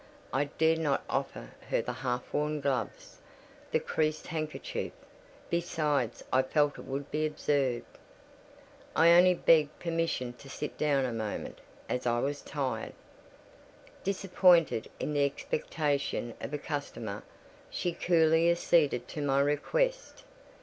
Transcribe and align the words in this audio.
I 0.33 0.45
dared 0.45 0.79
not 0.79 1.03
offer 1.07 1.51
her 1.69 1.79
the 1.79 1.93
half 1.93 2.33
worn 2.33 2.59
gloves, 2.59 3.19
the 3.71 3.79
creased 3.79 4.25
handkerchief: 4.25 4.93
besides, 5.51 6.23
I 6.33 6.41
felt 6.41 6.79
it 6.79 6.85
would 6.85 7.11
be 7.11 7.23
absurd. 7.23 7.83
I 8.95 9.11
only 9.11 9.35
begged 9.35 9.77
permission 9.77 10.33
to 10.39 10.49
sit 10.49 10.75
down 10.75 11.05
a 11.05 11.13
moment, 11.13 11.61
as 11.87 12.07
I 12.07 12.17
was 12.19 12.41
tired. 12.41 12.93
Disappointed 14.03 14.89
in 14.99 15.13
the 15.13 15.23
expectation 15.23 16.33
of 16.41 16.51
a 16.51 16.57
customer, 16.57 17.21
she 17.69 17.91
coolly 17.93 18.49
acceded 18.49 19.07
to 19.09 19.21
my 19.21 19.39
request. 19.39 20.23